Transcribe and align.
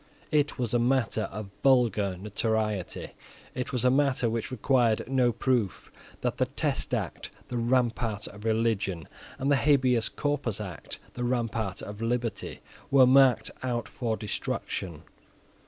It 0.31 0.57
was 0.57 0.73
matter 0.73 1.29
of 1.31 1.51
vulgar 1.61 2.17
notoriety, 2.17 3.11
it 3.53 3.71
was 3.71 3.83
matter 3.85 4.31
which 4.31 4.49
required 4.49 5.07
no 5.07 5.31
proof, 5.31 5.91
that 6.21 6.37
the 6.37 6.47
Test 6.47 6.91
Act, 6.95 7.29
the 7.49 7.57
rampart 7.59 8.25
of 8.27 8.43
religion, 8.43 9.07
and 9.37 9.51
the 9.51 9.57
Habeas 9.57 10.09
Corpus 10.09 10.59
Act, 10.59 10.97
the 11.13 11.23
rampart 11.23 11.83
of 11.83 12.01
liberty, 12.01 12.61
were 12.89 13.05
marked 13.05 13.51
out 13.61 13.87
for 13.87 14.17
destruction. 14.17 15.03